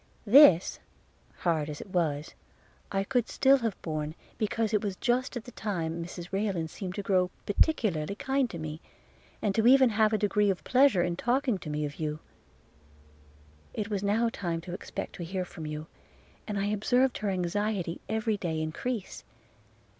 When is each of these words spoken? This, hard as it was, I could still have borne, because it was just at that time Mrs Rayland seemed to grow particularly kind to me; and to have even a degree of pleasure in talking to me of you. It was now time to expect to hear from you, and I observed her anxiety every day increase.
This, 0.25 0.79
hard 1.41 1.69
as 1.69 1.79
it 1.79 1.91
was, 1.91 2.33
I 2.91 3.03
could 3.03 3.29
still 3.29 3.57
have 3.59 3.79
borne, 3.83 4.15
because 4.39 4.73
it 4.73 4.83
was 4.83 4.95
just 4.95 5.37
at 5.37 5.43
that 5.43 5.55
time 5.55 6.03
Mrs 6.03 6.29
Rayland 6.31 6.71
seemed 6.71 6.95
to 6.95 7.03
grow 7.03 7.29
particularly 7.45 8.15
kind 8.15 8.49
to 8.49 8.57
me; 8.57 8.81
and 9.43 9.53
to 9.53 9.61
have 9.61 9.67
even 9.67 9.91
a 9.91 10.09
degree 10.17 10.49
of 10.49 10.63
pleasure 10.63 11.03
in 11.03 11.17
talking 11.17 11.59
to 11.59 11.69
me 11.69 11.85
of 11.85 11.99
you. 11.99 12.17
It 13.75 13.91
was 13.91 14.01
now 14.01 14.29
time 14.29 14.59
to 14.61 14.73
expect 14.73 15.13
to 15.17 15.23
hear 15.23 15.45
from 15.45 15.67
you, 15.67 15.85
and 16.47 16.57
I 16.57 16.65
observed 16.65 17.19
her 17.19 17.29
anxiety 17.29 18.01
every 18.09 18.37
day 18.37 18.59
increase. 18.59 19.23